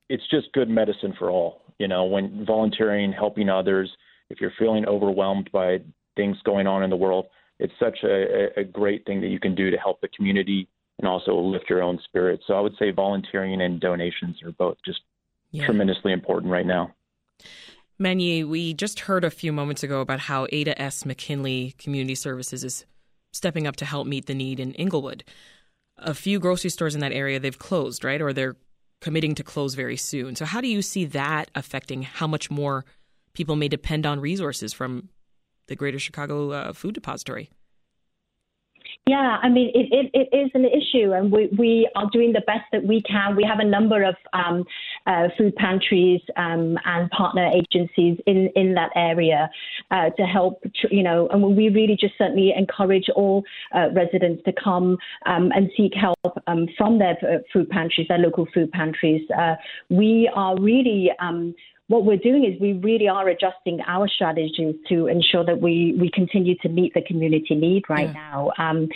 it's 0.08 0.22
just 0.30 0.52
good 0.52 0.68
medicine 0.68 1.14
for 1.18 1.30
all. 1.30 1.62
You 1.78 1.88
know, 1.88 2.04
when 2.04 2.44
volunteering, 2.46 3.12
helping 3.12 3.48
others, 3.48 3.90
if 4.34 4.40
you're 4.40 4.52
feeling 4.58 4.84
overwhelmed 4.86 5.48
by 5.52 5.78
things 6.16 6.36
going 6.44 6.66
on 6.66 6.82
in 6.82 6.90
the 6.90 6.96
world, 6.96 7.26
it's 7.60 7.72
such 7.78 7.98
a, 8.02 8.48
a 8.58 8.64
great 8.64 9.06
thing 9.06 9.20
that 9.20 9.28
you 9.28 9.38
can 9.38 9.54
do 9.54 9.70
to 9.70 9.76
help 9.76 10.00
the 10.00 10.08
community 10.08 10.68
and 10.98 11.06
also 11.06 11.36
lift 11.36 11.70
your 11.70 11.82
own 11.82 12.00
spirits. 12.04 12.42
So 12.48 12.54
I 12.54 12.60
would 12.60 12.74
say 12.76 12.90
volunteering 12.90 13.62
and 13.62 13.80
donations 13.80 14.42
are 14.42 14.50
both 14.50 14.76
just 14.84 15.00
yeah. 15.52 15.64
tremendously 15.64 16.12
important 16.12 16.50
right 16.50 16.66
now. 16.66 16.92
Man-Yee, 17.96 18.42
we 18.42 18.74
just 18.74 19.00
heard 19.00 19.22
a 19.22 19.30
few 19.30 19.52
moments 19.52 19.84
ago 19.84 20.00
about 20.00 20.18
how 20.18 20.48
Ada 20.50 20.80
S. 20.82 21.06
McKinley 21.06 21.76
Community 21.78 22.16
Services 22.16 22.64
is 22.64 22.84
stepping 23.32 23.68
up 23.68 23.76
to 23.76 23.84
help 23.84 24.08
meet 24.08 24.26
the 24.26 24.34
need 24.34 24.58
in 24.58 24.74
Englewood. 24.74 25.22
A 25.96 26.12
few 26.12 26.40
grocery 26.40 26.70
stores 26.70 26.96
in 26.96 27.00
that 27.02 27.12
area 27.12 27.38
they've 27.38 27.58
closed, 27.58 28.02
right? 28.02 28.20
Or 28.20 28.32
they're 28.32 28.56
committing 29.00 29.36
to 29.36 29.44
close 29.44 29.74
very 29.74 29.96
soon. 29.96 30.34
So 30.34 30.44
how 30.44 30.60
do 30.60 30.66
you 30.66 30.82
see 30.82 31.04
that 31.04 31.52
affecting 31.54 32.02
how 32.02 32.26
much 32.26 32.50
more 32.50 32.84
people 33.34 33.56
may 33.56 33.68
depend 33.68 34.06
on 34.06 34.20
resources 34.20 34.72
from 34.72 35.10
the 35.66 35.76
Greater 35.76 35.98
Chicago 35.98 36.52
uh, 36.52 36.72
Food 36.72 36.94
Depository? 36.94 37.50
Yeah, 39.06 39.38
I 39.42 39.50
mean, 39.50 39.70
it, 39.74 39.88
it, 39.92 40.10
it 40.14 40.36
is 40.36 40.50
an 40.54 40.64
issue, 40.64 41.12
and 41.12 41.30
we, 41.30 41.50
we 41.58 41.90
are 41.94 42.08
doing 42.10 42.32
the 42.32 42.40
best 42.46 42.64
that 42.72 42.84
we 42.84 43.02
can. 43.02 43.36
We 43.36 43.44
have 43.44 43.58
a 43.58 43.64
number 43.64 44.02
of 44.02 44.14
um, 44.32 44.64
uh, 45.06 45.28
food 45.36 45.54
pantries 45.56 46.22
um, 46.36 46.78
and 46.86 47.10
partner 47.10 47.46
agencies 47.48 48.18
in, 48.26 48.48
in 48.56 48.72
that 48.74 48.90
area 48.96 49.50
uh, 49.90 50.08
to 50.10 50.22
help, 50.22 50.62
you 50.90 51.02
know, 51.02 51.28
and 51.28 51.54
we 51.54 51.68
really 51.68 51.98
just 52.00 52.14
certainly 52.16 52.54
encourage 52.56 53.10
all 53.14 53.42
uh, 53.74 53.88
residents 53.92 54.42
to 54.44 54.52
come 54.52 54.96
um, 55.26 55.50
and 55.54 55.70
seek 55.76 55.92
help 55.94 56.38
um, 56.46 56.66
from 56.78 56.98
their 56.98 57.18
uh, 57.22 57.38
food 57.52 57.68
pantries, 57.68 58.08
their 58.08 58.18
local 58.18 58.46
food 58.54 58.70
pantries. 58.72 59.28
Uh, 59.38 59.54
we 59.90 60.30
are 60.34 60.58
really 60.58 61.10
um, 61.20 61.54
what 61.88 62.04
we're 62.04 62.16
doing 62.16 62.44
is 62.44 62.58
we 62.60 62.72
really 62.74 63.08
are 63.08 63.28
adjusting 63.28 63.80
our 63.86 64.08
strategies 64.08 64.74
to 64.88 65.06
ensure 65.06 65.44
that 65.44 65.60
we, 65.60 65.94
we 66.00 66.10
continue 66.10 66.56
to 66.62 66.68
meet 66.68 66.94
the 66.94 67.02
community 67.02 67.54
need 67.54 67.82
right 67.88 68.08
yeah. 68.08 68.12
now. 68.12 68.52
Um, 68.58 68.88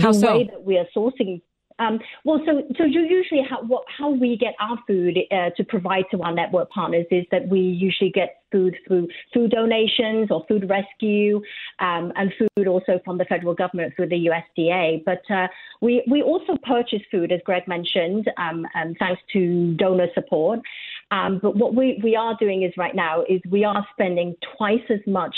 How 0.00 0.12
the 0.12 0.18
so? 0.18 0.38
way 0.38 0.44
that 0.44 0.64
we 0.64 0.78
are 0.78 0.86
sourcing 0.96 1.40
um, 1.78 1.98
well, 2.24 2.40
so 2.46 2.62
so 2.78 2.84
usually 2.84 3.42
how 3.48 3.62
what, 3.62 3.84
how 3.98 4.10
we 4.10 4.36
get 4.36 4.54
our 4.60 4.78
food 4.86 5.18
uh, 5.30 5.50
to 5.56 5.64
provide 5.64 6.04
to 6.10 6.22
our 6.22 6.32
network 6.32 6.70
partners 6.70 7.04
is 7.10 7.24
that 7.30 7.48
we 7.48 7.60
usually 7.60 8.10
get 8.10 8.40
food 8.50 8.74
through 8.86 9.08
food 9.34 9.50
donations 9.50 10.28
or 10.30 10.44
food 10.48 10.70
rescue, 10.70 11.42
um, 11.80 12.12
and 12.16 12.32
food 12.38 12.66
also 12.66 12.98
from 13.04 13.18
the 13.18 13.26
federal 13.26 13.54
government 13.54 13.92
through 13.94 14.08
the 14.08 14.28
USDA. 14.28 15.04
But 15.04 15.22
uh, 15.30 15.48
we 15.82 16.02
we 16.10 16.22
also 16.22 16.56
purchase 16.62 17.02
food, 17.10 17.30
as 17.30 17.40
Greg 17.44 17.68
mentioned, 17.68 18.30
um, 18.38 18.66
thanks 18.98 19.20
to 19.34 19.74
donor 19.74 20.08
support. 20.14 20.60
Um, 21.10 21.38
but 21.42 21.56
what 21.56 21.74
we 21.74 22.00
we 22.02 22.16
are 22.16 22.36
doing 22.38 22.62
is 22.62 22.72
right 22.76 22.94
now 22.94 23.22
is 23.28 23.40
we 23.48 23.64
are 23.64 23.86
spending 23.92 24.34
twice 24.56 24.82
as 24.90 25.00
much 25.06 25.36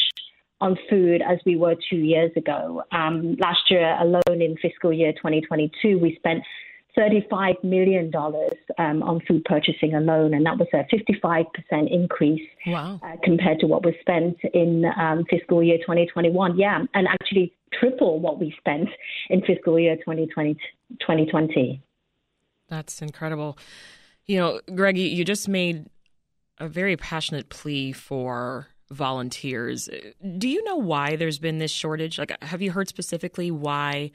on 0.60 0.76
food 0.90 1.22
as 1.22 1.38
we 1.46 1.56
were 1.56 1.76
two 1.88 1.96
years 1.96 2.32
ago. 2.36 2.82
Um, 2.90 3.36
last 3.36 3.70
year 3.70 3.96
alone 4.00 4.42
in 4.42 4.56
fiscal 4.60 4.92
year 4.92 5.12
2022, 5.12 5.98
we 5.98 6.16
spent 6.16 6.42
$35 6.96 7.62
million 7.62 8.10
um, 8.78 9.02
on 9.04 9.20
food 9.28 9.44
purchasing 9.44 9.94
alone, 9.94 10.34
and 10.34 10.44
that 10.46 10.58
was 10.58 10.66
a 10.72 10.84
55% 10.92 11.46
increase 11.92 12.48
wow. 12.66 12.98
uh, 13.04 13.12
compared 13.22 13.60
to 13.60 13.66
what 13.66 13.84
was 13.84 13.94
spent 14.00 14.36
in 14.52 14.84
um, 14.98 15.24
fiscal 15.30 15.62
year 15.62 15.78
2021. 15.78 16.58
Yeah, 16.58 16.82
and 16.94 17.06
actually 17.06 17.54
triple 17.72 18.18
what 18.18 18.40
we 18.40 18.52
spent 18.58 18.88
in 19.30 19.42
fiscal 19.42 19.78
year 19.78 19.96
2020. 19.96 20.54
2020. 21.00 21.82
That's 22.68 23.00
incredible. 23.00 23.56
You 24.28 24.36
know, 24.38 24.60
Greg, 24.74 24.98
you 24.98 25.24
just 25.24 25.48
made 25.48 25.86
a 26.58 26.68
very 26.68 26.96
passionate 26.96 27.48
plea 27.48 27.92
for 27.92 28.68
volunteers. 28.90 29.88
Do 30.36 30.48
you 30.48 30.62
know 30.64 30.76
why 30.76 31.16
there's 31.16 31.38
been 31.38 31.58
this 31.58 31.70
shortage? 31.70 32.18
Like, 32.18 32.40
have 32.42 32.62
you 32.62 32.70
heard 32.70 32.88
specifically 32.88 33.50
why 33.50 34.10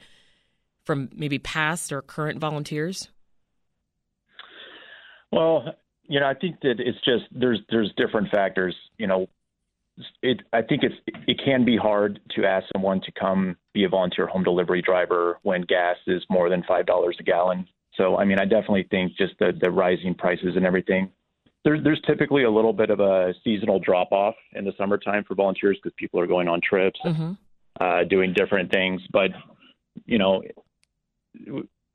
from 0.84 1.08
maybe 1.14 1.38
past 1.38 1.92
or 1.92 2.00
current 2.00 2.38
volunteers? 2.38 3.08
Well, 5.32 5.74
you 6.04 6.20
know, 6.20 6.26
I 6.26 6.34
think 6.34 6.60
that 6.62 6.76
it's 6.78 6.98
just 7.04 7.24
there's 7.32 7.60
there's 7.70 7.92
different 7.96 8.30
factors. 8.30 8.74
You 8.98 9.06
know, 9.06 9.26
it 10.22 10.42
I 10.52 10.62
think 10.62 10.82
it's 10.84 10.94
it 11.26 11.40
can 11.44 11.64
be 11.64 11.76
hard 11.76 12.20
to 12.36 12.44
ask 12.44 12.66
someone 12.72 13.00
to 13.00 13.12
come 13.12 13.56
be 13.72 13.84
a 13.84 13.88
volunteer 13.88 14.26
home 14.26 14.44
delivery 14.44 14.82
driver 14.82 15.38
when 15.42 15.62
gas 15.62 15.96
is 16.06 16.22
more 16.30 16.48
than 16.48 16.62
five 16.68 16.86
dollars 16.86 17.16
a 17.18 17.24
gallon. 17.24 17.66
So 17.96 18.16
I 18.16 18.24
mean, 18.24 18.38
I 18.38 18.44
definitely 18.44 18.86
think 18.90 19.16
just 19.16 19.34
the 19.38 19.52
the 19.58 19.70
rising 19.70 20.14
prices 20.14 20.56
and 20.56 20.64
everything 20.64 21.10
there's 21.64 21.82
there's 21.82 22.00
typically 22.06 22.44
a 22.44 22.50
little 22.50 22.72
bit 22.72 22.90
of 22.90 23.00
a 23.00 23.34
seasonal 23.42 23.78
drop 23.78 24.12
off 24.12 24.34
in 24.52 24.64
the 24.64 24.72
summertime 24.78 25.24
for 25.24 25.34
volunteers 25.34 25.78
because 25.82 25.94
people 25.98 26.20
are 26.20 26.26
going 26.26 26.46
on 26.46 26.60
trips, 26.60 27.00
mm-hmm. 27.04 27.32
uh, 27.80 28.04
doing 28.04 28.32
different 28.34 28.70
things. 28.70 29.00
But 29.10 29.30
you 30.04 30.18
know, 30.18 30.42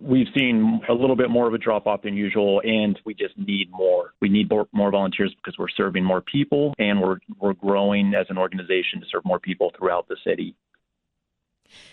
we've 0.01 0.27
seen 0.35 0.81
a 0.89 0.93
little 0.93 1.15
bit 1.15 1.29
more 1.29 1.47
of 1.47 1.53
a 1.53 1.59
drop 1.59 1.85
off 1.85 2.01
than 2.01 2.15
usual, 2.15 2.61
and 2.63 2.99
we 3.05 3.13
just 3.13 3.37
need 3.37 3.69
more. 3.71 4.13
We 4.21 4.29
need 4.29 4.49
more, 4.49 4.67
more 4.71 4.89
volunteers 4.89 5.33
because 5.35 5.57
we're 5.59 5.69
serving 5.69 6.03
more 6.03 6.21
people, 6.21 6.73
and 6.79 6.99
we're 6.99 7.19
we're 7.39 7.53
growing 7.53 8.15
as 8.15 8.25
an 8.29 8.39
organization 8.39 9.01
to 9.01 9.05
serve 9.11 9.23
more 9.23 9.39
people 9.39 9.71
throughout 9.77 10.07
the 10.07 10.17
city. 10.25 10.55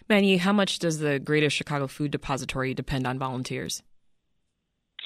Man-Yee, 0.09 0.39
how 0.39 0.55
much 0.55 0.79
does 0.79 1.01
the 1.01 1.19
Greater 1.19 1.51
Chicago 1.51 1.87
Food 1.87 2.11
Depository 2.11 2.73
depend 2.73 3.07
on 3.07 3.19
volunteers? 3.19 3.83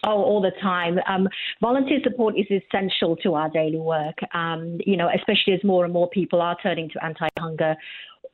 Oh, 0.05 0.23
all 0.23 0.41
the 0.41 0.53
time. 0.63 0.99
Um, 1.07 1.29
volunteer 1.61 1.99
support 2.03 2.35
is 2.39 2.47
essential 2.51 3.17
to 3.17 3.35
our 3.35 3.51
daily 3.51 3.79
work. 3.79 4.19
Um, 4.33 4.79
you 4.87 4.97
know, 4.97 5.11
especially 5.15 5.53
as 5.53 5.63
more 5.63 5.85
and 5.85 5.93
more 5.93 6.09
people 6.09 6.41
are 6.41 6.57
turning 6.63 6.89
to 6.91 7.05
anti-hunger 7.05 7.77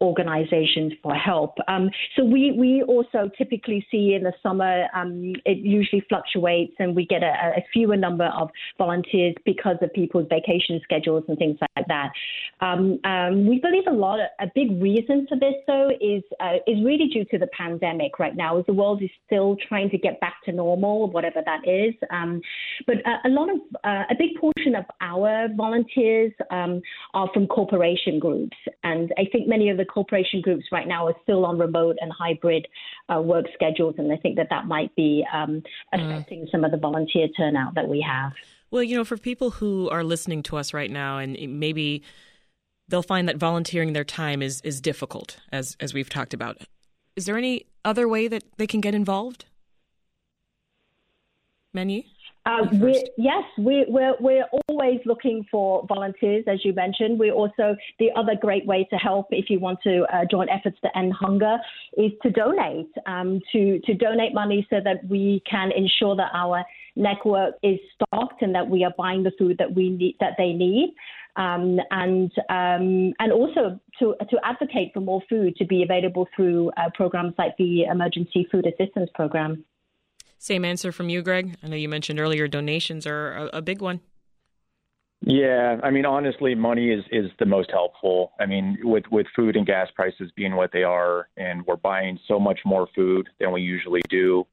organizations 0.00 0.92
for 1.02 1.14
help. 1.14 1.56
Um, 1.68 1.90
so 2.16 2.24
we, 2.24 2.52
we 2.52 2.82
also 2.82 3.30
typically 3.36 3.86
see 3.90 4.14
in 4.14 4.24
the 4.24 4.32
summer, 4.42 4.86
um, 4.94 5.34
it 5.44 5.58
usually 5.58 6.04
fluctuates 6.08 6.74
and 6.78 6.94
we 6.94 7.06
get 7.06 7.22
a, 7.22 7.32
a, 7.56 7.64
fewer 7.72 7.96
number 7.96 8.26
of 8.26 8.48
volunteers 8.78 9.34
because 9.44 9.76
of 9.82 9.92
people's 9.92 10.26
vacation 10.28 10.80
schedules 10.84 11.24
and 11.28 11.38
things 11.38 11.58
like 11.60 11.86
that. 11.88 12.10
Um, 12.60 12.98
um 13.04 13.46
we 13.46 13.58
believe 13.58 13.84
a 13.88 13.92
lot, 13.92 14.20
of, 14.20 14.26
a 14.40 14.50
big 14.54 14.80
reason 14.80 15.26
for 15.28 15.38
this 15.38 15.54
though 15.66 15.90
is, 16.00 16.22
uh, 16.40 16.56
is 16.66 16.84
really 16.84 17.08
due 17.08 17.24
to 17.30 17.38
the 17.38 17.48
pandemic 17.56 18.18
right 18.18 18.36
now 18.36 18.58
as 18.58 18.66
the 18.66 18.74
world 18.74 19.02
is 19.02 19.10
still 19.26 19.56
trying 19.68 19.90
to 19.90 19.98
get 19.98 20.20
back 20.20 20.36
to 20.44 20.52
normal, 20.52 21.10
whatever 21.10 21.40
that 21.44 21.66
is. 21.66 21.94
Um, 22.10 22.40
but 22.86 22.96
a, 22.98 23.28
a, 23.28 23.30
lot 23.30 23.48
of, 23.50 23.56
uh, 23.84 24.04
a 24.10 24.14
big 24.18 24.36
portion 24.40 24.74
of 24.74 24.84
our 25.00 25.48
volunteers 25.56 26.32
um, 26.50 26.82
are 27.14 27.28
from 27.32 27.46
corporation 27.46 28.18
groups. 28.18 28.56
And 28.84 29.12
I 29.18 29.24
think 29.32 29.48
many 29.48 29.70
of 29.70 29.76
the 29.76 29.85
corporation 29.86 30.40
groups 30.40 30.66
right 30.70 30.86
now 30.86 31.06
are 31.06 31.14
still 31.22 31.44
on 31.44 31.58
remote 31.58 31.96
and 32.00 32.12
hybrid 32.12 32.66
uh, 33.14 33.20
work 33.20 33.46
schedules, 33.54 33.94
and 33.98 34.12
I 34.12 34.16
think 34.16 34.36
that 34.36 34.48
that 34.50 34.66
might 34.66 34.94
be 34.94 35.24
um, 35.32 35.62
mm. 35.94 36.04
affecting 36.04 36.48
some 36.50 36.64
of 36.64 36.70
the 36.70 36.76
volunteer 36.76 37.28
turnout 37.36 37.74
that 37.74 37.88
we 37.88 38.04
have. 38.06 38.32
Well, 38.70 38.82
you 38.82 38.96
know, 38.96 39.04
for 39.04 39.16
people 39.16 39.50
who 39.50 39.88
are 39.90 40.04
listening 40.04 40.42
to 40.44 40.56
us 40.56 40.74
right 40.74 40.90
now, 40.90 41.18
and 41.18 41.60
maybe 41.60 42.02
they'll 42.88 43.02
find 43.02 43.28
that 43.28 43.36
volunteering 43.36 43.92
their 43.92 44.04
time 44.04 44.42
is 44.42 44.60
is 44.62 44.80
difficult, 44.80 45.38
as 45.52 45.76
as 45.80 45.94
we've 45.94 46.10
talked 46.10 46.34
about. 46.34 46.58
Is 47.14 47.24
there 47.26 47.38
any 47.38 47.66
other 47.84 48.08
way 48.08 48.28
that 48.28 48.44
they 48.58 48.66
can 48.66 48.80
get 48.80 48.94
involved? 48.94 49.46
Man-Yee? 51.72 52.15
Uh, 52.46 52.64
we're, 52.74 53.02
yes, 53.18 53.42
we, 53.58 53.84
we're, 53.88 54.14
we're 54.20 54.46
always 54.68 55.00
looking 55.04 55.44
for 55.50 55.84
volunteers, 55.88 56.44
as 56.46 56.64
you 56.64 56.72
mentioned. 56.72 57.18
We're 57.18 57.32
also, 57.32 57.76
the 57.98 58.10
other 58.14 58.36
great 58.40 58.64
way 58.64 58.86
to 58.90 58.96
help 58.96 59.26
if 59.30 59.50
you 59.50 59.58
want 59.58 59.80
to 59.82 60.06
uh, 60.14 60.24
join 60.30 60.48
efforts 60.48 60.78
to 60.82 60.96
end 60.96 61.12
hunger 61.12 61.56
is 61.96 62.12
to 62.22 62.30
donate, 62.30 62.90
um, 63.06 63.40
to, 63.50 63.80
to 63.80 63.94
donate 63.94 64.32
money 64.32 64.64
so 64.70 64.76
that 64.84 65.04
we 65.08 65.42
can 65.50 65.72
ensure 65.72 66.14
that 66.14 66.30
our 66.32 66.64
network 66.94 67.56
is 67.64 67.80
stocked 67.94 68.42
and 68.42 68.54
that 68.54 68.68
we 68.68 68.84
are 68.84 68.94
buying 68.96 69.24
the 69.24 69.32
food 69.36 69.56
that 69.58 69.74
we 69.74 69.90
need, 69.90 70.14
that 70.20 70.34
they 70.38 70.52
need. 70.52 70.94
Um, 71.34 71.78
and 71.90 72.32
um, 72.48 73.12
and 73.18 73.30
also 73.30 73.78
to 73.98 74.14
to 74.30 74.38
advocate 74.42 74.92
for 74.94 75.00
more 75.00 75.20
food 75.28 75.54
to 75.56 75.66
be 75.66 75.82
available 75.82 76.26
through 76.34 76.70
uh, 76.78 76.88
programs 76.94 77.34
like 77.36 77.54
the 77.58 77.82
Emergency 77.82 78.48
Food 78.50 78.66
Assistance 78.66 79.10
Program. 79.14 79.62
Same 80.38 80.64
answer 80.64 80.92
from 80.92 81.08
you, 81.08 81.22
Greg. 81.22 81.56
I 81.62 81.68
know 81.68 81.76
you 81.76 81.88
mentioned 81.88 82.20
earlier 82.20 82.46
donations 82.48 83.06
are 83.06 83.32
a, 83.32 83.58
a 83.58 83.62
big 83.62 83.80
one. 83.80 84.00
Yeah, 85.22 85.80
I 85.82 85.90
mean, 85.90 86.04
honestly, 86.04 86.54
money 86.54 86.90
is 86.90 87.04
is 87.10 87.30
the 87.38 87.46
most 87.46 87.70
helpful. 87.70 88.32
I 88.38 88.46
mean, 88.46 88.78
with 88.82 89.04
with 89.10 89.26
food 89.34 89.56
and 89.56 89.66
gas 89.66 89.88
prices 89.94 90.30
being 90.36 90.54
what 90.54 90.72
they 90.72 90.82
are, 90.82 91.28
and 91.36 91.64
we're 91.66 91.76
buying 91.76 92.18
so 92.28 92.38
much 92.38 92.60
more 92.64 92.86
food 92.94 93.28
than 93.40 93.50
we 93.52 93.62
usually 93.62 94.02
do. 94.10 94.46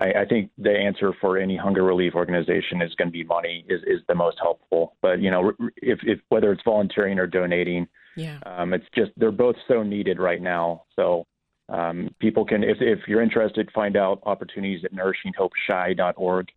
I, 0.00 0.12
I 0.12 0.24
think 0.24 0.50
the 0.56 0.70
answer 0.70 1.12
for 1.20 1.36
any 1.38 1.56
hunger 1.56 1.82
relief 1.82 2.14
organization 2.14 2.80
is 2.80 2.94
going 2.94 3.08
to 3.08 3.12
be 3.12 3.24
money 3.24 3.64
is 3.68 3.82
is 3.86 4.00
the 4.08 4.14
most 4.14 4.38
helpful. 4.40 4.96
But 5.02 5.20
you 5.20 5.30
know, 5.30 5.52
if 5.76 5.98
if 6.04 6.20
whether 6.28 6.52
it's 6.52 6.62
volunteering 6.64 7.18
or 7.18 7.26
donating, 7.26 7.88
yeah, 8.16 8.38
um, 8.46 8.72
it's 8.72 8.86
just 8.94 9.10
they're 9.16 9.32
both 9.32 9.56
so 9.66 9.82
needed 9.82 10.20
right 10.20 10.40
now. 10.40 10.84
So 10.94 11.26
um, 11.74 12.14
people 12.20 12.44
can, 12.44 12.62
if, 12.62 12.78
if 12.80 13.00
you're 13.08 13.22
interested, 13.22 13.68
find 13.74 13.96
out 13.96 14.20
opportunities 14.24 14.84
at 14.84 14.92
nourishinghopechi.org. 14.94 16.48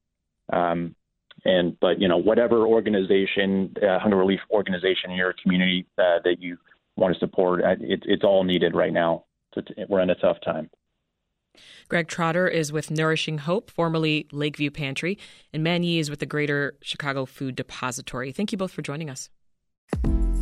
Um, 0.54 0.96
and 1.46 1.80
but 1.80 2.00
you 2.02 2.08
know 2.08 2.18
whatever 2.18 2.66
organization, 2.66 3.76
uh, 3.82 4.00
hunger 4.00 4.18
relief 4.18 4.40
organization 4.52 5.12
in 5.12 5.18
your 5.18 5.36
community 5.42 5.86
uh, 5.98 6.20
that 6.24 6.38
you 6.40 6.58
want 6.96 7.14
to 7.14 7.20
support, 7.20 7.64
uh, 7.64 7.76
it, 7.80 8.04
it's 8.06 8.24
all 8.24 8.44
needed 8.44 8.76
right 8.76 8.94
now. 8.94 9.26
We're 9.88 10.02
in 10.02 10.10
a 10.10 10.16
tough 10.16 10.38
time. 10.44 10.70
Greg 11.90 12.08
Trotter 12.08 12.48
is 12.48 12.72
with 12.72 12.92
Nourishing 12.92 13.40
Hope, 13.40 13.72
formerly 13.72 14.28
Lakeview 14.32 14.70
Pantry, 14.70 15.18
and 15.52 15.64
Man-Yee 15.64 16.00
is 16.00 16.10
with 16.10 16.20
the 16.20 16.26
Greater 16.28 16.76
Chicago 16.82 17.26
Food 17.26 17.56
Depository. 17.56 18.32
Thank 18.32 18.52
you 18.52 18.58
both 18.58 18.72
for 18.72 18.84
joining 18.84 19.10
us. 19.10 19.30